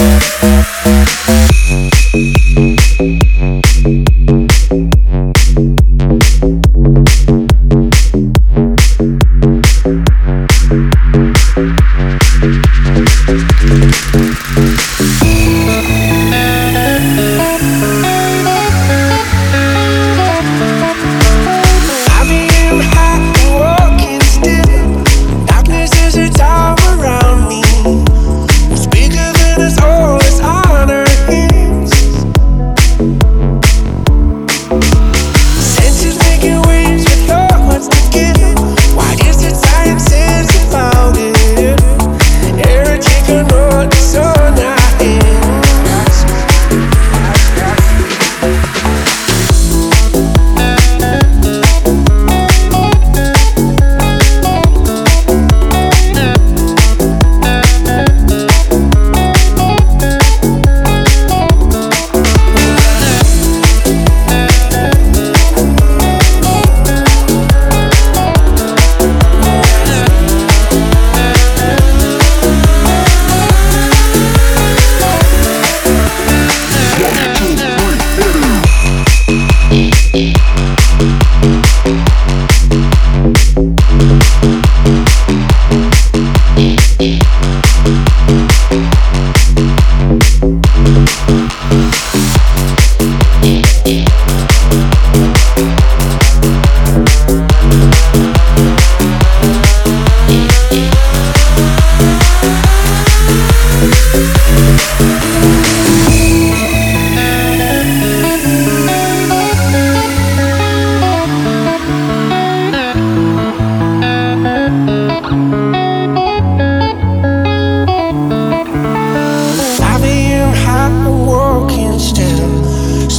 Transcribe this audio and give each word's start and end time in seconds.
Thank 0.00 0.49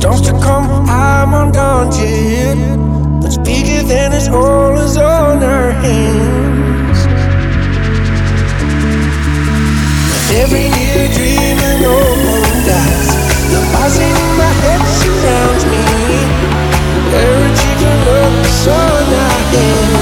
Storms 0.02 0.22
to 0.22 0.32
come, 0.32 0.66
I'm 0.90 1.32
undaunted, 1.32 2.58
gauntlet. 2.58 3.22
But 3.22 3.46
bigger 3.46 3.84
than 3.84 4.14
its 4.14 4.28
all 4.30 4.76
is 4.76 4.98
on 4.98 5.44
our 5.44 5.70
hands. 5.70 7.06
Every 10.42 10.74
year 10.74 11.06
dreaming 11.14 11.82
no 11.86 11.94
one 12.34 12.66
dies. 12.66 13.10
The 13.54 13.62
buzzing 13.74 14.16
in 14.26 14.32
my 14.42 14.52
head 14.64 14.82
surrounds 14.98 15.66
me. 15.70 15.86
Urging 17.14 17.78
to 17.84 17.92
look 18.10 18.34
on 18.74 19.06
our 19.14 19.38
hands. 19.54 20.02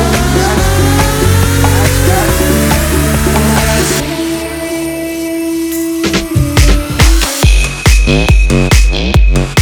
Mm-hmm. 8.07 9.58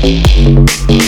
Thank 0.00 0.28
mm 0.28 0.54
-hmm. 0.54 0.92
you. 0.92 0.98